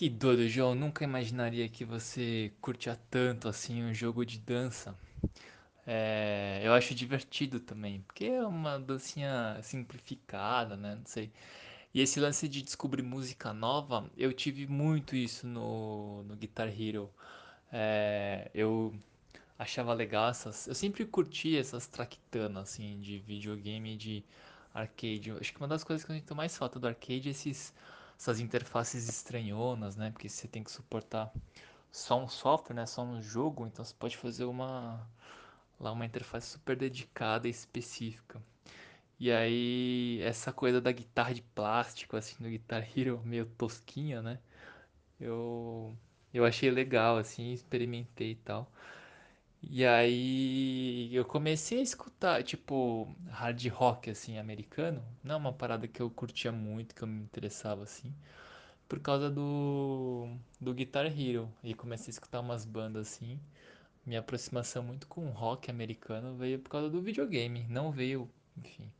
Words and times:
Que 0.00 0.08
doido, 0.08 0.48
João. 0.48 0.74
Nunca 0.74 1.04
imaginaria 1.04 1.68
que 1.68 1.84
você 1.84 2.50
curtia 2.58 2.98
tanto 3.10 3.46
assim 3.46 3.84
um 3.84 3.92
jogo 3.92 4.24
de 4.24 4.38
dança. 4.38 4.96
É, 5.86 6.62
eu 6.64 6.72
acho 6.72 6.94
divertido 6.94 7.60
também, 7.60 8.00
porque 8.00 8.24
é 8.24 8.46
uma 8.46 8.78
dancinha 8.80 9.60
simplificada, 9.62 10.74
né? 10.74 10.94
Não 10.94 11.04
sei. 11.04 11.30
E 11.92 12.00
esse 12.00 12.18
lance 12.18 12.48
de 12.48 12.62
descobrir 12.62 13.02
música 13.02 13.52
nova, 13.52 14.10
eu 14.16 14.32
tive 14.32 14.66
muito 14.66 15.14
isso 15.14 15.46
no, 15.46 16.22
no 16.22 16.34
Guitar 16.34 16.68
Hero. 16.68 17.10
É, 17.70 18.50
eu 18.54 18.94
achava 19.58 19.92
legal 19.92 20.30
essas. 20.30 20.66
Eu 20.66 20.74
sempre 20.74 21.04
curti 21.04 21.58
essas 21.58 21.86
traquitanas 21.86 22.70
assim 22.70 22.98
de 23.02 23.18
videogame 23.18 23.98
de 23.98 24.24
arcade. 24.72 25.30
Acho 25.32 25.52
que 25.52 25.60
uma 25.60 25.68
das 25.68 25.84
coisas 25.84 26.06
que 26.06 26.10
eu 26.10 26.16
sinto 26.16 26.34
mais 26.34 26.56
falta 26.56 26.78
do 26.78 26.86
arcade 26.86 27.28
é 27.28 27.32
esses, 27.32 27.74
essas 28.20 28.38
interfaces 28.38 29.08
estranhonas, 29.08 29.96
né? 29.96 30.10
Porque 30.10 30.28
você 30.28 30.46
tem 30.46 30.62
que 30.62 30.70
suportar 30.70 31.32
só 31.90 32.22
um 32.22 32.28
software, 32.28 32.74
né? 32.76 32.84
Só 32.86 33.02
um 33.02 33.22
jogo, 33.22 33.66
então 33.66 33.82
você 33.84 33.94
pode 33.98 34.16
fazer 34.18 34.44
uma 34.44 35.08
lá 35.80 35.92
uma 35.92 36.04
interface 36.06 36.48
super 36.48 36.76
dedicada 36.76 37.48
e 37.48 37.50
específica. 37.50 38.42
E 39.20 39.32
aí 39.32 40.20
essa 40.22 40.52
coisa 40.52 40.80
da 40.80 40.92
guitarra 40.92 41.34
de 41.34 41.42
plástico 41.42 42.16
assim 42.16 42.36
no 42.40 42.50
Guitar 42.50 42.86
Hero 42.96 43.22
meio 43.26 43.46
tosquinha, 43.46 44.22
né? 44.22 44.38
Eu 45.20 45.96
eu 46.34 46.44
achei 46.44 46.70
legal 46.70 47.18
assim, 47.18 47.52
experimentei 47.52 48.32
e 48.32 48.36
tal. 48.36 48.70
E 49.62 49.84
aí 49.86 51.14
eu 51.14 51.24
comecei 51.24 51.78
a 51.80 51.82
escutar, 51.82 52.42
tipo, 52.42 53.14
hard 53.30 53.66
rock 53.68 54.10
assim 54.10 54.38
americano, 54.38 55.02
não 55.22 55.34
é 55.34 55.38
uma 55.38 55.52
parada 55.52 55.86
que 55.86 56.00
eu 56.00 56.10
curtia 56.10 56.50
muito, 56.52 56.94
que 56.94 57.02
eu 57.02 57.08
me 57.08 57.22
interessava 57.22 57.82
assim, 57.82 58.14
por 58.88 59.00
causa 59.00 59.30
do 59.30 60.28
do 60.60 60.74
Guitar 60.74 61.06
Hero. 61.06 61.50
E 61.64 61.74
comecei 61.74 62.08
a 62.10 62.12
escutar 62.12 62.40
umas 62.40 62.64
bandas 62.64 63.08
assim. 63.08 63.40
Minha 64.06 64.20
aproximação 64.20 64.82
muito 64.82 65.06
com 65.08 65.28
rock 65.30 65.70
americano 65.70 66.36
veio 66.36 66.58
por 66.60 66.70
causa 66.70 66.90
do 66.90 67.02
videogame, 67.02 67.66
não 67.68 67.92
veio, 67.92 68.30
enfim, 68.56 68.90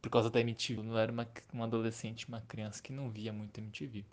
por 0.00 0.10
causa 0.10 0.30
da 0.30 0.40
MTV. 0.40 0.80
Eu 0.80 0.84
não 0.84 0.98
era 0.98 1.12
uma, 1.12 1.26
uma 1.52 1.64
adolescente, 1.64 2.28
uma 2.28 2.40
criança 2.42 2.82
que 2.82 2.92
não 2.92 3.10
via 3.10 3.32
muito 3.32 3.58
MTV. 3.58 4.04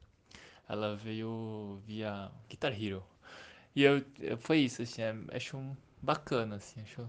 Ela 0.67 0.95
veio 0.95 1.81
via 1.85 2.31
Guitar 2.49 2.73
Hero. 2.81 3.03
E 3.75 3.83
eu, 3.83 4.03
foi 4.39 4.59
isso, 4.59 4.81
assim, 4.81 5.01
é, 5.01 5.15
acho 5.33 5.57
um 5.57 5.75
bacana, 6.01 6.55
assim, 6.55 6.81
acho 6.81 7.07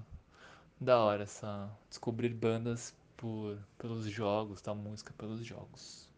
da 0.80 0.98
hora 0.98 1.25
essa 1.25 1.70
descobrir 1.89 2.30
bandas 2.30 2.94
por 3.16 3.58
pelos 3.78 4.06
jogos, 4.06 4.62
da 4.62 4.75
música 4.75 5.12
pelos 5.19 5.44
jogos. 5.44 6.08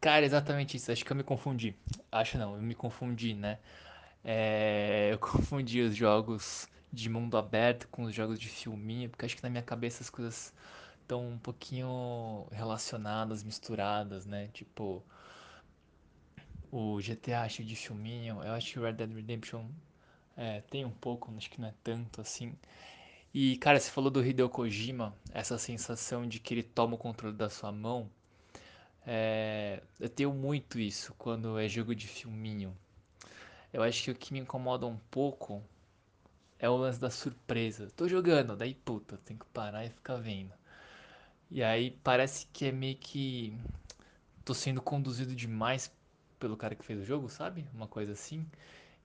Cara, 0.00 0.24
exatamente 0.24 0.76
isso, 0.76 0.90
acho 0.90 1.04
que 1.04 1.12
eu 1.12 1.16
me 1.16 1.22
confundi. 1.22 1.76
Acho 2.10 2.38
não, 2.38 2.56
eu 2.56 2.62
me 2.62 2.74
confundi, 2.74 3.34
né? 3.34 3.58
É, 4.24 5.10
eu 5.12 5.18
confundi 5.20 5.82
os 5.82 5.94
jogos 5.94 6.68
de 6.92 7.08
mundo 7.08 7.36
aberto 7.36 7.86
com 7.88 8.04
os 8.04 8.14
jogos 8.14 8.38
de 8.40 8.48
filminho, 8.48 9.08
porque 9.10 9.26
acho 9.26 9.36
que 9.36 9.42
na 9.42 9.50
minha 9.50 9.62
cabeça 9.62 10.02
as 10.02 10.10
coisas 10.10 10.52
estão 11.02 11.28
um 11.28 11.38
pouquinho 11.38 12.46
relacionadas, 12.50 13.42
misturadas, 13.44 14.26
né? 14.26 14.48
Tipo, 14.52 15.04
o 16.70 17.00
GTA 17.00 17.42
acho 17.42 17.64
de 17.64 17.74
filminho, 17.76 18.42
eu 18.42 18.52
acho 18.52 18.72
que 18.72 18.78
o 18.78 18.82
Red 18.82 18.92
Dead 18.94 19.12
Redemption 19.12 19.66
é, 20.36 20.60
tem 20.62 20.84
um 20.84 20.90
pouco, 20.90 21.32
acho 21.36 21.50
que 21.50 21.60
não 21.60 21.68
é 21.68 21.74
tanto 21.82 22.20
assim. 22.20 22.54
E, 23.34 23.56
cara, 23.58 23.78
você 23.78 23.90
falou 23.90 24.10
do 24.10 24.24
Hideo 24.24 24.48
Kojima, 24.48 25.14
essa 25.32 25.58
sensação 25.58 26.26
de 26.26 26.40
que 26.40 26.54
ele 26.54 26.62
toma 26.62 26.94
o 26.94 26.98
controle 26.98 27.36
da 27.36 27.48
sua 27.50 27.70
mão. 27.72 28.10
É, 29.06 29.82
eu 29.98 30.08
tenho 30.08 30.32
muito 30.32 30.78
isso 30.78 31.14
quando 31.18 31.58
é 31.58 31.68
jogo 31.68 31.94
de 31.94 32.06
filminho. 32.08 32.76
Eu 33.72 33.82
acho 33.82 34.02
que 34.04 34.10
o 34.10 34.14
que 34.14 34.32
me 34.32 34.40
incomoda 34.40 34.86
um 34.86 34.98
pouco 35.10 35.62
é 36.58 36.68
o 36.68 36.76
lance 36.76 37.00
da 37.00 37.10
surpresa. 37.10 37.90
Tô 37.96 38.08
jogando, 38.08 38.56
daí 38.56 38.74
puta, 38.74 39.16
tem 39.24 39.36
que 39.36 39.46
parar 39.46 39.84
e 39.84 39.90
ficar 39.90 40.16
vendo. 40.16 40.52
E 41.50 41.62
aí 41.62 41.92
parece 42.04 42.46
que 42.52 42.66
é 42.66 42.72
meio 42.72 42.96
que 42.96 43.56
tô 44.44 44.54
sendo 44.54 44.82
conduzido 44.82 45.34
demais 45.34 45.92
pelo 46.40 46.56
cara 46.56 46.74
que 46.74 46.84
fez 46.84 47.00
o 47.00 47.04
jogo, 47.04 47.28
sabe? 47.28 47.66
Uma 47.74 47.86
coisa 47.86 48.12
assim. 48.12 48.44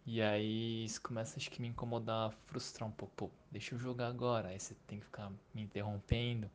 E 0.05 0.21
aí 0.21 0.85
isso 0.85 1.01
começa 1.01 1.37
acho 1.37 1.49
que 1.51 1.61
me 1.61 1.67
incomodar, 1.67 2.31
frustrar 2.47 2.87
um 2.87 2.91
pouco. 2.91 3.13
Pô, 3.15 3.31
deixa 3.51 3.75
eu 3.75 3.79
jogar 3.79 4.07
agora. 4.07 4.49
Aí 4.49 4.59
você 4.59 4.75
tem 4.87 4.99
que 4.99 5.05
ficar 5.05 5.31
me 5.53 5.61
interrompendo, 5.63 6.49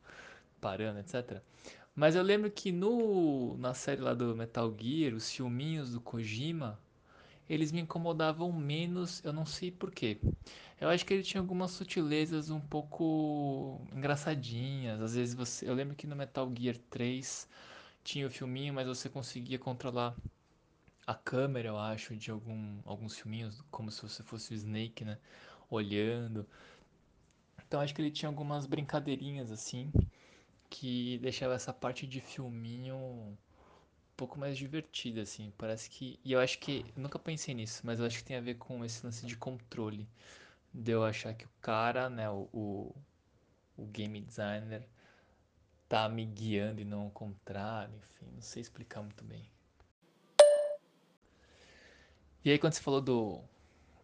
parando, 0.61 0.99
etc. 0.99 1.41
Mas 1.95 2.15
eu 2.15 2.23
lembro 2.23 2.49
que 2.51 2.71
no 2.71 3.57
na 3.57 3.73
série 3.73 4.01
lá 4.01 4.13
do 4.13 4.35
Metal 4.35 4.73
Gear, 4.79 5.13
os 5.13 5.31
filminhos 5.31 5.91
do 5.91 6.01
Kojima, 6.01 6.79
eles 7.49 7.71
me 7.71 7.81
incomodavam 7.81 8.51
menos, 8.53 9.23
eu 9.25 9.33
não 9.33 9.45
sei 9.45 9.71
por 9.71 9.91
quê. 9.91 10.17
Eu 10.79 10.89
acho 10.89 11.05
que 11.05 11.13
ele 11.13 11.23
tinha 11.23 11.41
algumas 11.41 11.71
sutilezas 11.71 12.49
um 12.49 12.59
pouco 12.59 13.81
engraçadinhas. 13.93 15.01
Às 15.01 15.15
vezes 15.15 15.35
você, 15.35 15.69
eu 15.69 15.73
lembro 15.73 15.95
que 15.95 16.07
no 16.07 16.15
Metal 16.15 16.49
Gear 16.57 16.77
3 16.89 17.47
tinha 18.03 18.25
o 18.27 18.31
filminho, 18.31 18.73
mas 18.73 18.87
você 18.87 19.09
conseguia 19.09 19.59
controlar 19.59 20.15
a 21.05 21.13
câmera, 21.15 21.69
eu 21.69 21.77
acho, 21.77 22.15
de 22.15 22.31
algum, 22.31 22.79
alguns 22.85 23.17
filminhos, 23.17 23.61
como 23.71 23.91
se 23.91 24.01
você 24.01 24.23
fosse 24.23 24.53
o 24.53 24.55
Snake, 24.55 25.03
né? 25.05 25.17
Olhando. 25.69 26.47
Então 27.65 27.79
acho 27.81 27.93
que 27.95 28.01
ele 28.01 28.11
tinha 28.11 28.29
algumas 28.29 28.65
brincadeirinhas 28.65 29.51
assim 29.51 29.91
que 30.69 31.19
deixava 31.19 31.53
essa 31.53 31.73
parte 31.73 32.07
de 32.07 32.21
filminho 32.21 32.95
um 32.95 33.37
pouco 34.17 34.39
mais 34.39 34.57
divertida, 34.57 35.21
assim. 35.21 35.53
Parece 35.57 35.89
que. 35.89 36.19
E 36.23 36.31
eu 36.33 36.39
acho 36.39 36.59
que. 36.59 36.85
Eu 36.95 37.03
nunca 37.03 37.19
pensei 37.19 37.53
nisso, 37.53 37.81
mas 37.85 37.99
eu 37.99 38.05
acho 38.05 38.19
que 38.19 38.23
tem 38.25 38.37
a 38.37 38.41
ver 38.41 38.55
com 38.55 38.83
esse 38.85 39.05
lance 39.05 39.25
de 39.25 39.37
controle. 39.37 40.07
De 40.73 40.91
eu 40.91 41.03
achar 41.05 41.33
que 41.33 41.45
o 41.45 41.49
cara, 41.61 42.09
né, 42.09 42.29
o, 42.29 42.47
o, 42.53 42.95
o 43.77 43.85
game 43.87 44.21
designer, 44.21 44.87
tá 45.89 46.07
me 46.09 46.25
guiando 46.25 46.81
e 46.81 46.85
não 46.85 47.07
o 47.07 47.11
contrário, 47.11 47.93
enfim, 47.97 48.31
não 48.33 48.41
sei 48.41 48.61
explicar 48.61 49.01
muito 49.01 49.23
bem. 49.25 49.49
E 52.43 52.49
aí 52.49 52.57
quando 52.57 52.73
você 52.73 52.81
falou 52.81 53.01
do, 53.01 53.39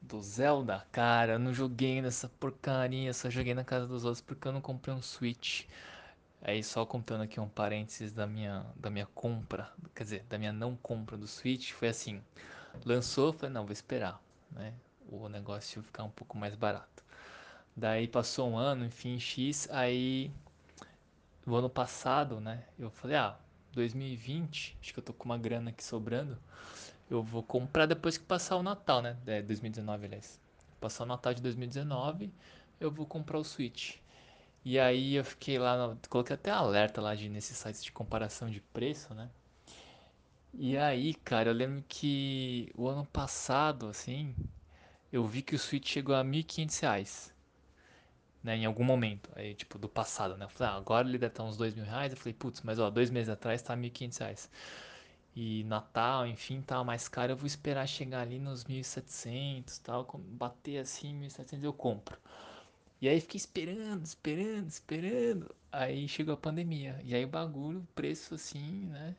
do 0.02 0.22
Zelda, 0.22 0.86
cara, 0.92 1.34
eu 1.34 1.40
não 1.40 1.54
joguei 1.54 2.02
nessa 2.02 2.30
porcaria, 2.30 3.12
só 3.14 3.30
joguei 3.30 3.54
na 3.56 3.64
casa 3.64 3.88
dos 3.88 4.06
outros 4.06 4.22
porque 4.22 4.48
eu 4.48 4.52
não 4.52 4.62
comprei 4.62 4.94
um 4.94 5.02
Switch. 5.02 5.66
Aí 6.42 6.64
só 6.64 6.86
contando 6.86 7.24
aqui 7.24 7.40
um 7.40 7.50
parênteses 7.50 8.12
da 8.12 8.28
minha, 8.28 8.64
da 8.76 8.90
minha 8.92 9.08
compra, 9.08 9.72
quer 9.96 10.04
dizer, 10.04 10.24
da 10.30 10.38
minha 10.38 10.54
não 10.54 10.76
compra 10.76 11.18
do 11.18 11.28
Switch, 11.28 11.72
foi 11.72 11.88
assim, 11.88 12.22
lançou, 12.86 13.34
falei, 13.34 13.54
não, 13.54 13.66
vou 13.66 13.74
esperar, 13.74 14.22
né? 14.52 14.74
O 15.10 15.28
negócio 15.28 15.82
ficar 15.82 16.04
um 16.04 16.10
pouco 16.12 16.38
mais 16.38 16.56
barato. 16.56 17.04
Daí 17.76 18.08
passou 18.08 18.50
um 18.52 18.58
ano, 18.58 18.86
enfim, 18.86 19.20
X, 19.20 19.68
aí 19.72 20.32
o 21.46 21.56
ano 21.56 21.70
passado, 21.70 22.40
né? 22.40 22.66
Eu 22.78 22.92
falei, 22.92 23.18
ah, 23.18 23.38
2020, 23.74 24.78
acho 24.82 24.94
que 24.94 25.00
eu 25.00 25.04
tô 25.04 25.14
com 25.14 25.26
uma 25.26 25.38
grana 25.38 25.72
aqui 25.72 25.84
sobrando. 25.84 26.38
Eu 27.10 27.24
vou 27.24 27.42
comprar 27.44 27.86
depois 27.86 28.18
que 28.18 28.26
passar 28.26 28.58
o 28.58 28.64
Natal, 28.64 29.02
né? 29.02 29.18
É, 29.26 29.42
2019, 29.42 30.06
aliás. 30.06 30.40
Passar 30.80 31.04
o 31.04 31.08
Natal 31.08 31.34
de 31.34 31.42
2019, 31.42 32.32
eu 32.80 32.92
vou 32.92 33.06
comprar 33.06 33.40
o 33.40 33.44
Switch. 33.44 33.96
E 34.66 34.78
aí 34.80 35.16
eu 35.16 35.24
fiquei 35.24 35.58
lá, 35.58 35.98
coloquei 36.10 36.34
até 36.36 36.52
alerta 36.52 37.02
lá 37.02 37.16
de 37.16 37.30
nesses 37.30 37.58
sites 37.58 37.84
de 37.84 37.92
comparação 37.92 38.50
de 38.50 38.60
preço, 38.62 39.14
né? 39.14 39.30
E 40.54 40.78
aí, 40.78 41.14
cara, 41.14 41.50
eu 41.50 41.54
lembro 41.54 41.84
que 41.88 42.70
o 42.76 42.88
ano 42.88 43.06
passado, 43.06 43.88
assim, 43.88 44.36
eu 45.12 45.26
vi 45.26 45.42
que 45.42 45.56
o 45.56 45.60
Switch 45.60 45.88
chegou 45.88 46.16
a 46.16 46.24
1.500 46.24 46.80
reais, 46.80 47.34
né? 48.44 48.56
Em 48.58 48.66
algum 48.66 48.84
momento, 48.84 49.30
aí, 49.36 49.54
tipo, 49.56 49.78
do 49.78 49.88
passado, 49.90 50.38
né? 50.38 50.46
Eu 50.46 50.50
falei, 50.50 50.74
ah, 50.74 50.78
agora 50.78 51.08
ele 51.08 51.18
deve 51.18 51.32
estar 51.32 51.44
uns 51.44 51.58
2 51.58 51.76
mil 51.76 51.86
reais. 51.86 52.12
Eu 52.12 52.18
falei, 52.18 52.34
putz, 52.34 52.62
mas 52.62 52.80
ó, 52.80 52.90
dois 52.90 53.10
meses 53.10 53.30
atrás 53.30 53.62
tá 53.62 53.76
1.500 53.76 54.18
reais. 54.18 54.50
E 55.40 55.64
Natal, 55.66 56.26
enfim, 56.26 56.64
tava 56.64 56.84
mais 56.84 57.08
caro. 57.08 57.34
Eu 57.34 57.38
vou 57.38 57.46
esperar 57.46 57.86
chegar 57.88 58.22
ali 58.22 58.40
nos 58.40 58.64
1.700 58.64 59.78
tal. 59.84 60.04
Bater 60.32 60.80
assim, 60.80 61.14
1.700 61.14 61.64
eu 61.64 61.72
compro. 61.72 62.18
E 63.00 63.08
aí 63.08 63.22
fiquei 63.22 63.38
esperando, 63.38 64.04
esperando, 64.04 64.68
esperando. 64.68 65.56
Aí 65.72 66.08
chegou 66.08 66.34
a 66.34 66.38
pandemia. 66.38 67.00
E 67.04 67.14
aí 67.14 67.24
o 67.24 67.28
bagulho, 67.28 67.82
o 67.82 67.88
preço 67.94 68.34
assim, 68.34 68.88
né? 68.88 69.16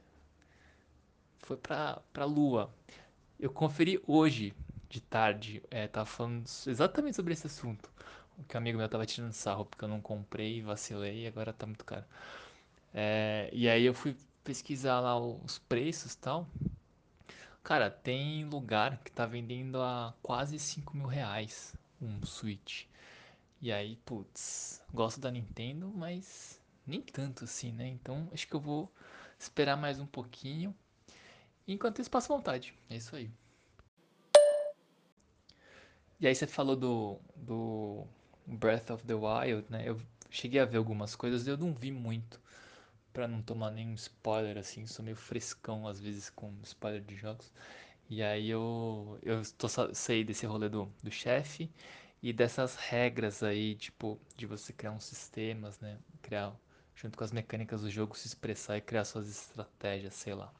Foi 1.38 1.56
pra, 1.56 2.02
pra 2.12 2.24
lua. 2.24 2.68
Eu 3.38 3.50
conferi 3.52 4.02
hoje, 4.04 4.52
de 4.88 5.00
tarde, 5.00 5.62
é, 5.70 5.86
tava 5.86 6.06
falando 6.06 6.44
exatamente 6.66 7.14
sobre 7.14 7.32
esse 7.32 7.46
assunto. 7.46 7.88
O 8.36 8.42
que 8.42 8.56
um 8.56 8.58
amigo 8.58 8.78
meu 8.78 8.88
tava 8.88 9.06
tirando 9.06 9.32
sarro 9.32 9.64
porque 9.66 9.84
eu 9.84 9.88
não 9.88 10.00
comprei, 10.00 10.62
vacilei 10.62 11.24
e 11.24 11.26
agora 11.28 11.52
tá 11.52 11.64
muito 11.64 11.84
caro. 11.84 12.04
É, 12.92 13.48
e 13.52 13.68
aí 13.68 13.84
eu 13.84 13.94
fui 13.94 14.16
pesquisar 14.48 14.98
lá 15.00 15.20
os 15.20 15.58
preços 15.58 16.14
tal. 16.14 16.48
Cara, 17.62 17.90
tem 17.90 18.46
lugar 18.46 18.96
que 19.04 19.12
tá 19.12 19.26
vendendo 19.26 19.82
a 19.82 20.14
quase 20.22 20.58
5 20.58 20.96
mil 20.96 21.06
reais 21.06 21.76
um 22.00 22.24
Switch. 22.24 22.86
E 23.60 23.70
aí, 23.70 23.96
putz, 24.06 24.82
gosto 24.90 25.20
da 25.20 25.30
Nintendo, 25.30 25.92
mas 25.94 26.58
nem 26.86 27.02
tanto 27.02 27.44
assim, 27.44 27.72
né? 27.72 27.88
Então 27.88 28.26
acho 28.32 28.48
que 28.48 28.54
eu 28.54 28.60
vou 28.60 28.90
esperar 29.38 29.76
mais 29.76 30.00
um 30.00 30.06
pouquinho. 30.06 30.74
Enquanto 31.66 32.00
isso, 32.00 32.10
passa 32.10 32.32
vontade. 32.32 32.72
É 32.88 32.96
isso 32.96 33.14
aí. 33.14 33.30
E 36.18 36.26
aí 36.26 36.34
você 36.34 36.46
falou 36.46 36.74
do, 36.74 37.20
do 37.36 38.06
Breath 38.46 38.88
of 38.88 39.04
the 39.04 39.12
Wild, 39.12 39.66
né? 39.68 39.86
Eu 39.86 40.00
cheguei 40.30 40.58
a 40.58 40.64
ver 40.64 40.78
algumas 40.78 41.14
coisas 41.14 41.46
eu 41.46 41.58
não 41.58 41.74
vi 41.74 41.90
muito. 41.92 42.40
Pra 43.18 43.26
não 43.26 43.42
tomar 43.42 43.72
nenhum 43.72 43.94
spoiler, 43.94 44.56
assim. 44.58 44.86
Sou 44.86 45.04
meio 45.04 45.16
frescão, 45.16 45.88
às 45.88 45.98
vezes, 45.98 46.30
com 46.30 46.54
spoiler 46.62 47.02
de 47.02 47.16
jogos. 47.16 47.52
E 48.08 48.22
aí 48.22 48.48
eu, 48.48 49.18
eu 49.24 49.42
tô, 49.58 49.66
sei 49.92 50.22
desse 50.22 50.46
rolê 50.46 50.68
do, 50.68 50.88
do 51.02 51.10
chefe 51.10 51.68
e 52.22 52.32
dessas 52.32 52.76
regras 52.76 53.42
aí, 53.42 53.74
tipo, 53.74 54.20
de 54.36 54.46
você 54.46 54.72
criar 54.72 54.92
uns 54.92 55.02
sistemas, 55.02 55.80
né? 55.80 55.98
Criar, 56.22 56.54
junto 56.94 57.18
com 57.18 57.24
as 57.24 57.32
mecânicas 57.32 57.82
do 57.82 57.90
jogo, 57.90 58.16
se 58.16 58.28
expressar 58.28 58.76
e 58.76 58.80
criar 58.80 59.04
suas 59.04 59.28
estratégias, 59.28 60.14
sei 60.14 60.34
lá. 60.34 60.54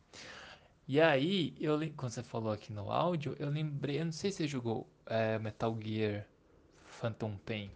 E 0.89 1.01
aí, 1.01 1.55
eu, 1.61 1.79
quando 1.97 2.11
você 2.11 2.25
falou 2.25 2.53
aqui 2.53 2.73
no 2.73 2.91
áudio, 2.91 3.37
eu 3.39 3.51
lembrei, 3.51 4.01
eu 4.01 4.05
não 4.05 4.11
sei 4.11 4.33
se 4.33 4.39
você 4.39 4.49
jogou 4.49 4.85
é, 5.07 5.39
Metal 5.39 5.79
Gear 5.81 6.27
Phantom 6.87 7.37
Pain, 7.37 7.71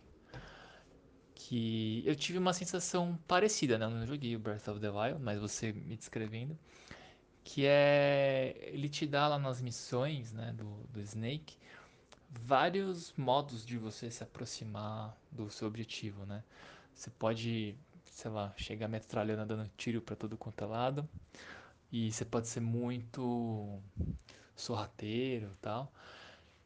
que 1.48 2.02
eu 2.06 2.14
tive 2.14 2.38
uma 2.38 2.52
sensação 2.52 3.18
parecida, 3.26 3.76
né? 3.76 3.86
Eu 3.86 3.90
não 3.90 4.06
joguei 4.06 4.36
o 4.36 4.38
Breath 4.38 4.68
of 4.68 4.80
the 4.80 4.90
Wild, 4.90 5.20
mas 5.20 5.40
você 5.40 5.72
me 5.72 5.96
descrevendo, 5.96 6.56
que 7.44 7.66
é 7.66 8.54
ele 8.72 8.88
te 8.88 9.06
dá 9.06 9.26
lá 9.28 9.38
nas 9.38 9.60
missões, 9.60 10.32
né, 10.32 10.52
do, 10.56 10.64
do 10.92 11.00
Snake, 11.00 11.56
vários 12.30 13.12
modos 13.16 13.66
de 13.66 13.76
você 13.76 14.10
se 14.10 14.22
aproximar 14.22 15.16
do 15.30 15.50
seu 15.50 15.66
objetivo, 15.66 16.24
né? 16.26 16.44
Você 16.94 17.10
pode, 17.10 17.74
sei 18.06 18.30
lá, 18.30 18.54
chegar 18.56 18.88
metralhando, 18.88 19.44
dando 19.56 19.70
tiro 19.76 20.00
para 20.00 20.14
todo 20.14 20.36
quanto 20.36 20.62
é 20.62 20.66
lado, 20.66 21.08
e 21.90 22.12
você 22.12 22.24
pode 22.24 22.48
ser 22.48 22.60
muito 22.60 23.80
sorrateiro 24.54 25.50
tal. 25.60 25.92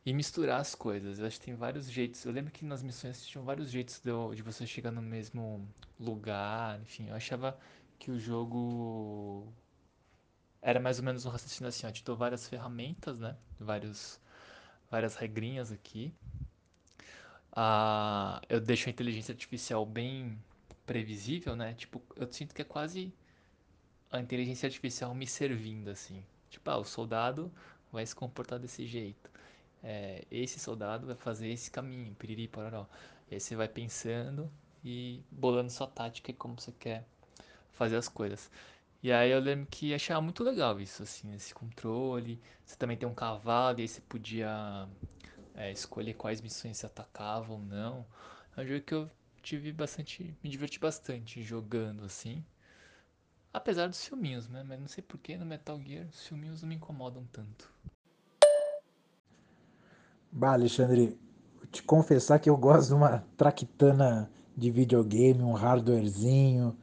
E 0.06 0.14
misturar 0.14 0.60
as 0.60 0.74
coisas. 0.74 1.18
Eu 1.18 1.26
acho 1.26 1.38
que 1.40 1.46
tem 1.46 1.54
vários 1.56 1.90
jeitos. 1.90 2.24
Eu 2.24 2.32
lembro 2.32 2.52
que 2.52 2.64
nas 2.64 2.82
missões 2.82 3.26
tinham 3.26 3.44
vários 3.44 3.70
jeitos 3.70 4.00
de, 4.00 4.36
de 4.36 4.42
você 4.42 4.64
chegar 4.64 4.92
no 4.92 5.02
mesmo 5.02 5.68
lugar. 5.98 6.80
Enfim, 6.80 7.08
eu 7.08 7.14
achava 7.16 7.58
que 7.98 8.12
o 8.12 8.18
jogo 8.18 9.52
era 10.62 10.78
mais 10.78 10.98
ou 10.98 11.04
menos 11.04 11.26
um 11.26 11.30
raciocínio 11.30 11.68
assim, 11.68 11.86
ó, 11.86 11.90
te 11.90 12.04
dou 12.04 12.16
várias 12.16 12.48
ferramentas, 12.48 13.18
né? 13.18 13.36
Vários, 13.58 14.20
várias 14.90 15.16
regrinhas 15.16 15.72
aqui. 15.72 16.14
Ah, 17.52 18.40
eu 18.48 18.60
deixo 18.60 18.88
a 18.88 18.92
inteligência 18.92 19.32
artificial 19.32 19.84
bem 19.84 20.38
previsível, 20.86 21.56
né? 21.56 21.74
Tipo, 21.74 22.00
eu 22.14 22.30
sinto 22.32 22.54
que 22.54 22.62
é 22.62 22.64
quase 22.64 23.12
a 24.10 24.20
inteligência 24.20 24.66
artificial 24.68 25.14
me 25.14 25.26
servindo, 25.26 25.88
assim. 25.90 26.22
Tipo, 26.50 26.70
ah, 26.70 26.78
o 26.78 26.84
soldado 26.84 27.50
vai 27.92 28.06
se 28.06 28.14
comportar 28.14 28.58
desse 28.58 28.86
jeito. 28.86 29.30
É, 29.88 30.24
esse 30.32 30.58
soldado 30.58 31.06
vai 31.06 31.14
fazer 31.14 31.48
esse 31.48 31.70
caminho, 31.70 32.12
piriri, 32.16 32.48
pororó. 32.48 32.86
E 33.30 33.34
aí 33.34 33.40
você 33.40 33.54
vai 33.54 33.68
pensando 33.68 34.50
e 34.84 35.22
bolando 35.30 35.70
sua 35.70 35.86
tática 35.86 36.32
e 36.32 36.34
como 36.34 36.60
você 36.60 36.72
quer 36.72 37.06
fazer 37.72 37.96
as 37.96 38.08
coisas. 38.08 38.50
E 39.02 39.12
aí 39.12 39.30
eu 39.30 39.38
lembro 39.38 39.66
que 39.70 39.94
achava 39.94 40.20
muito 40.20 40.42
legal 40.42 40.80
isso, 40.80 41.04
assim, 41.04 41.32
esse 41.34 41.54
controle. 41.54 42.40
Você 42.64 42.76
também 42.76 42.96
tem 42.96 43.08
um 43.08 43.14
cavalo, 43.14 43.78
e 43.78 43.82
aí 43.82 43.88
você 43.88 44.00
podia 44.00 44.88
é, 45.54 45.70
escolher 45.70 46.14
quais 46.14 46.40
missões 46.40 46.78
você 46.78 46.86
atacava 46.86 47.52
ou 47.52 47.60
não. 47.60 48.04
É 48.56 48.62
um 48.62 48.66
jogo 48.66 48.82
que 48.82 48.94
eu 48.94 49.10
tive 49.40 49.72
bastante. 49.72 50.36
me 50.42 50.50
diverti 50.50 50.80
bastante 50.80 51.42
jogando, 51.44 52.04
assim. 52.04 52.44
Apesar 53.52 53.86
dos 53.88 54.04
filminhos, 54.04 54.48
né? 54.48 54.64
Mas 54.64 54.80
não 54.80 54.88
sei 54.88 55.02
porquê 55.02 55.36
no 55.36 55.46
Metal 55.46 55.80
Gear 55.80 56.06
os 56.06 56.26
filminhos 56.26 56.62
não 56.62 56.68
me 56.68 56.74
incomodam 56.74 57.24
tanto. 57.32 57.72
Bah, 60.36 60.52
Alexandre, 60.52 61.18
te 61.72 61.82
confessar 61.82 62.38
que 62.38 62.50
eu 62.50 62.58
gosto 62.58 62.88
de 62.88 62.94
uma 62.94 63.24
traquitana 63.38 64.30
de 64.54 64.70
videogame, 64.70 65.42
um 65.42 65.54
hardwarezinho. 65.54 66.76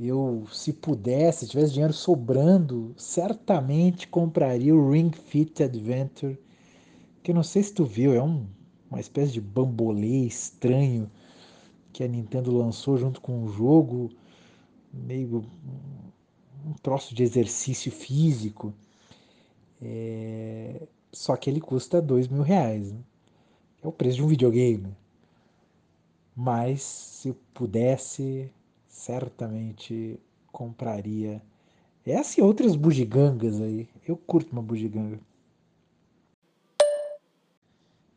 Eu, 0.00 0.46
se 0.50 0.72
pudesse, 0.72 1.40
se 1.40 1.50
tivesse 1.50 1.74
dinheiro 1.74 1.92
sobrando, 1.92 2.94
certamente 2.96 4.08
compraria 4.08 4.74
o 4.74 4.90
Ring 4.90 5.10
Fit 5.12 5.62
Adventure, 5.62 6.40
que 7.22 7.32
eu 7.32 7.34
não 7.34 7.42
sei 7.42 7.62
se 7.62 7.74
tu 7.74 7.84
viu, 7.84 8.14
é 8.14 8.22
um, 8.22 8.46
uma 8.90 8.98
espécie 8.98 9.32
de 9.32 9.40
bambolê 9.42 10.24
estranho 10.24 11.10
que 11.92 12.02
a 12.02 12.08
Nintendo 12.08 12.56
lançou 12.56 12.96
junto 12.96 13.20
com 13.20 13.44
o 13.44 13.48
jogo, 13.48 14.10
meio 14.90 15.44
um 16.64 16.72
troço 16.82 17.14
de 17.14 17.22
exercício 17.22 17.92
físico. 17.92 18.72
É... 19.82 20.88
Só 21.12 21.36
que 21.36 21.50
ele 21.50 21.60
custa 21.60 22.00
dois 22.00 22.26
mil 22.26 22.42
reais. 22.42 22.92
Né? 22.92 23.00
É 23.82 23.86
o 23.86 23.92
preço 23.92 24.16
de 24.16 24.22
um 24.22 24.28
videogame. 24.28 24.96
Mas 26.34 26.82
se 26.82 27.32
pudesse, 27.52 28.50
certamente 28.88 30.18
compraria. 30.50 31.42
Essa 32.04 32.40
e 32.40 32.42
outras 32.42 32.74
bugigangas 32.74 33.60
aí. 33.60 33.88
Eu 34.06 34.16
curto 34.16 34.52
uma 34.52 34.62
bugiganga. 34.62 35.20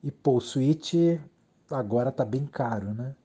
E 0.01 0.11
pô, 0.11 0.37
o 0.37 0.41
Switch 0.41 0.93
agora 1.69 2.11
tá 2.11 2.23
bem 2.23 2.45
caro, 2.45 2.93
né? 2.93 3.15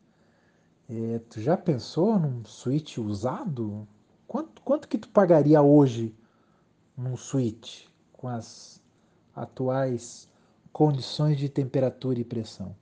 É, 0.88 1.20
tu 1.31 1.40
já 1.40 1.56
pensou 1.56 2.19
num 2.19 2.44
Switch 2.44 2.99
usado? 2.99 3.87
Quanto, 4.26 4.61
quanto 4.62 4.88
que 4.88 4.99
tu 4.99 5.08
pagaria 5.08 5.62
hoje 5.62 6.14
num 6.96 7.16
Switch 7.16 7.87
com 8.12 8.28
as 8.28 8.80
atuais 9.42 10.28
condições 10.72 11.37
de 11.37 11.48
temperatura 11.48 12.20
e 12.20 12.25
pressão? 12.25 12.75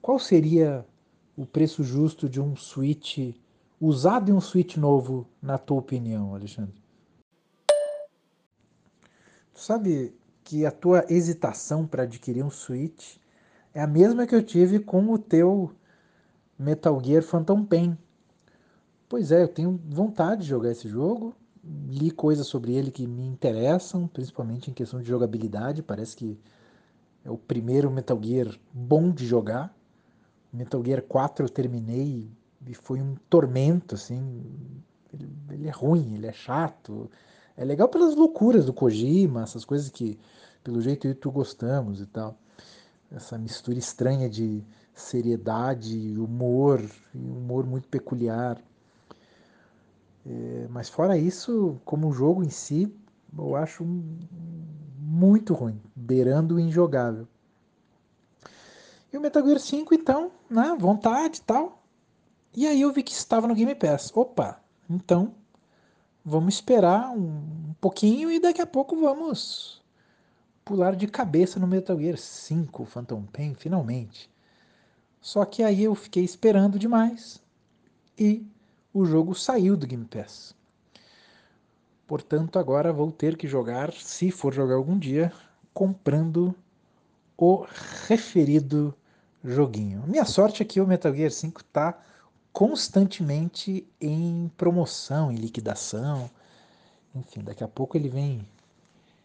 Qual 0.00 0.18
seria 0.18 0.86
o 1.36 1.44
preço 1.44 1.82
justo 1.82 2.28
de 2.28 2.40
um 2.40 2.54
Switch 2.54 3.34
usado 3.80 4.30
e 4.30 4.32
um 4.32 4.40
Switch 4.40 4.76
novo, 4.76 5.26
na 5.40 5.58
tua 5.58 5.78
opinião, 5.78 6.34
Alexandre? 6.34 6.80
Tu 9.52 9.60
sabe 9.60 10.14
que 10.44 10.64
a 10.64 10.70
tua 10.70 11.04
hesitação 11.08 11.86
para 11.86 12.04
adquirir 12.04 12.44
um 12.44 12.50
Switch 12.50 13.16
é 13.74 13.80
a 13.80 13.86
mesma 13.86 14.26
que 14.26 14.34
eu 14.34 14.42
tive 14.42 14.78
com 14.78 15.10
o 15.10 15.18
teu 15.18 15.74
Metal 16.58 17.02
Gear 17.02 17.22
Phantom 17.22 17.64
Pain. 17.64 17.98
Pois 19.08 19.32
é, 19.32 19.42
eu 19.42 19.48
tenho 19.48 19.80
vontade 19.88 20.42
de 20.42 20.48
jogar 20.48 20.70
esse 20.70 20.88
jogo. 20.88 21.34
Li 21.88 22.10
coisas 22.10 22.46
sobre 22.46 22.74
ele 22.74 22.90
que 22.90 23.06
me 23.06 23.26
interessam, 23.26 24.06
principalmente 24.06 24.70
em 24.70 24.74
questão 24.74 25.00
de 25.00 25.08
jogabilidade. 25.08 25.82
Parece 25.82 26.16
que 26.16 26.38
é 27.24 27.30
o 27.30 27.36
primeiro 27.36 27.90
Metal 27.90 28.18
Gear 28.22 28.54
bom 28.72 29.10
de 29.10 29.26
jogar. 29.26 29.74
Metal 30.52 30.82
Gear 30.84 31.02
4 31.02 31.44
eu 31.44 31.48
terminei 31.48 32.30
e 32.66 32.74
foi 32.74 33.00
um 33.00 33.16
tormento, 33.28 33.94
assim. 33.94 34.42
Ele, 35.12 35.28
ele, 35.50 35.68
é 35.68 35.70
ruim, 35.70 36.14
ele 36.14 36.26
é 36.26 36.32
chato. 36.32 37.10
É 37.56 37.64
legal 37.64 37.88
pelas 37.88 38.14
loucuras 38.14 38.66
do 38.66 38.72
Kojima, 38.72 39.42
essas 39.42 39.64
coisas 39.64 39.88
que, 39.88 40.18
pelo 40.62 40.80
jeito, 40.80 41.06
eu 41.06 41.12
e 41.12 41.14
tu 41.14 41.30
gostamos 41.30 42.00
e 42.00 42.06
tal. 42.06 42.38
Essa 43.10 43.38
mistura 43.38 43.78
estranha 43.78 44.28
de 44.28 44.64
seriedade, 44.94 46.18
humor, 46.18 46.80
humor 47.14 47.66
muito 47.66 47.88
peculiar. 47.88 48.60
É, 50.28 50.66
mas 50.68 50.88
fora 50.88 51.16
isso, 51.16 51.80
como 51.84 52.12
jogo 52.12 52.42
em 52.42 52.50
si, 52.50 52.92
eu 53.36 53.54
acho 53.54 53.84
muito 54.98 55.54
ruim, 55.54 55.80
beirando 55.94 56.56
o 56.56 56.60
injogável. 56.60 57.28
E 59.12 59.16
o 59.16 59.20
Metal 59.20 59.44
Gear 59.44 59.60
5, 59.60 59.94
então, 59.94 60.32
né, 60.50 60.76
vontade 60.78 61.38
e 61.38 61.42
tal. 61.42 61.80
E 62.54 62.66
aí 62.66 62.80
eu 62.80 62.92
vi 62.92 63.02
que 63.02 63.12
estava 63.12 63.46
no 63.46 63.54
Game 63.54 63.74
Pass. 63.74 64.10
Opa, 64.14 64.60
então 64.90 65.34
vamos 66.24 66.54
esperar 66.54 67.10
um 67.10 67.74
pouquinho 67.80 68.30
e 68.30 68.40
daqui 68.40 68.60
a 68.60 68.66
pouco 68.66 68.96
vamos 68.96 69.80
pular 70.64 70.96
de 70.96 71.06
cabeça 71.06 71.60
no 71.60 71.68
Metal 71.68 71.96
Gear 71.96 72.18
5 72.18 72.84
Phantom 72.84 73.22
Pain, 73.26 73.54
finalmente. 73.54 74.28
Só 75.20 75.44
que 75.44 75.62
aí 75.62 75.84
eu 75.84 75.94
fiquei 75.94 76.24
esperando 76.24 76.78
demais 76.78 77.40
e 78.18 78.44
o 78.96 79.04
jogo 79.04 79.34
saiu 79.34 79.76
do 79.76 79.86
Game 79.86 80.06
Pass. 80.06 80.54
Portanto, 82.06 82.58
agora 82.58 82.94
vou 82.94 83.12
ter 83.12 83.36
que 83.36 83.46
jogar, 83.46 83.92
se 83.92 84.30
for 84.30 84.54
jogar 84.54 84.76
algum 84.76 84.98
dia, 84.98 85.30
comprando 85.74 86.54
o 87.36 87.66
referido 88.06 88.94
joguinho. 89.44 90.02
Minha 90.06 90.24
sorte 90.24 90.62
é 90.62 90.64
que 90.64 90.80
o 90.80 90.86
Metal 90.86 91.14
Gear 91.14 91.30
5 91.30 91.60
está 91.60 92.00
constantemente 92.54 93.86
em 94.00 94.50
promoção, 94.56 95.30
em 95.30 95.36
liquidação. 95.36 96.30
Enfim, 97.14 97.42
daqui 97.42 97.62
a 97.62 97.68
pouco 97.68 97.98
ele 97.98 98.08
vem 98.08 98.48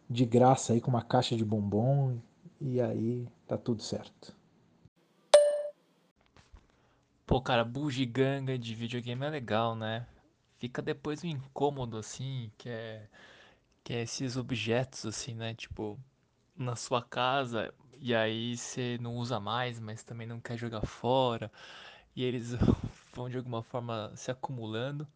de 0.09 0.25
graça 0.25 0.73
aí 0.73 0.81
com 0.81 0.91
uma 0.91 1.01
caixa 1.01 1.33
de 1.33 1.45
bombom 1.45 2.17
e 2.59 2.81
aí 2.81 3.25
tá 3.47 3.57
tudo 3.57 3.81
certo. 3.81 4.35
Pô, 7.31 7.41
cara, 7.41 7.63
bugiganga 7.63 8.59
de 8.59 8.75
videogame 8.75 9.25
é 9.25 9.29
legal, 9.29 9.73
né? 9.73 10.05
Fica 10.57 10.81
depois 10.81 11.23
um 11.23 11.27
incômodo 11.29 11.97
assim, 11.97 12.51
que 12.57 12.67
é 12.67 13.07
Que 13.83 13.93
é 13.93 14.01
esses 14.03 14.37
objetos, 14.37 15.05
assim, 15.05 15.33
né? 15.35 15.53
Tipo, 15.55 15.99
na 16.57 16.75
sua 16.75 17.01
casa, 17.03 17.73
e 17.99 18.13
aí 18.15 18.57
você 18.57 18.97
não 19.01 19.17
usa 19.17 19.39
mais, 19.39 19.79
mas 19.79 20.03
também 20.03 20.27
não 20.27 20.41
quer 20.41 20.57
jogar 20.57 20.81
fora. 20.85 21.51
E 22.15 22.23
eles 22.23 22.51
vão 23.15 23.29
de 23.29 23.37
alguma 23.37 23.63
forma 23.63 24.11
se 24.15 24.31
acumulando. 24.31 25.07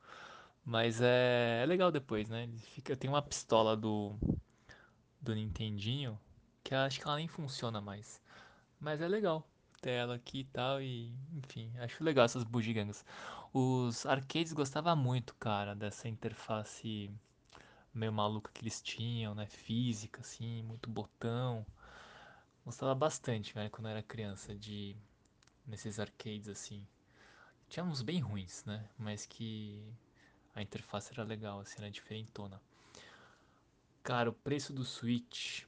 Mas 0.65 1.01
é, 1.01 1.61
é 1.63 1.65
legal 1.67 1.91
depois, 1.91 2.29
né? 2.29 2.43
Ele 2.43 2.57
Fica, 2.59 2.95
tem 2.97 3.09
uma 3.09 3.21
pistola 3.21 3.77
do, 3.77 4.15
do 5.21 5.35
Nintendinho 5.35 6.17
que 6.63 6.73
eu 6.73 6.79
acho 6.79 6.99
que 6.99 7.05
ela 7.07 7.17
nem 7.17 7.27
funciona 7.27 7.81
mais. 7.81 8.21
Mas 8.79 9.01
é 9.01 9.07
legal 9.07 9.47
ter 9.85 9.91
ela 9.91 10.15
aqui 10.15 10.39
e 10.39 10.43
tal. 10.45 10.81
E 10.81 11.13
enfim, 11.33 11.71
acho 11.77 12.03
legal 12.03 12.25
essas 12.25 12.43
bugigangas. 12.43 13.05
Os 13.53 14.05
arcades 14.05 14.51
gostava 14.51 14.95
muito, 14.95 15.35
cara, 15.35 15.75
dessa 15.75 16.09
interface 16.09 17.11
meio 17.93 18.11
maluca 18.11 18.51
que 18.51 18.61
eles 18.63 18.81
tinham, 18.81 19.35
né? 19.35 19.45
Física, 19.45 20.21
assim, 20.21 20.63
muito 20.63 20.89
botão. 20.89 21.65
Gostava 22.65 22.95
bastante, 22.95 23.53
velho, 23.53 23.69
quando 23.69 23.85
eu 23.85 23.91
era 23.91 24.03
criança, 24.03 24.55
de 24.55 24.95
nesses 25.67 25.99
arcades 25.99 26.49
assim. 26.49 26.85
Tinha 27.69 27.85
uns 27.85 28.01
bem 28.01 28.19
ruins, 28.19 28.65
né? 28.65 28.89
Mas 28.97 29.25
que 29.27 29.83
a 30.55 30.61
interface 30.63 31.13
era 31.13 31.23
legal, 31.23 31.59
assim, 31.59 31.75
era 31.77 31.91
diferentona. 31.91 32.59
Cara, 34.03 34.29
o 34.29 34.33
preço 34.33 34.73
do 34.73 34.83
Switch 34.83 35.63